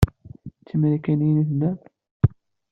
[0.59, 1.83] D timarikaniyin i tellamt?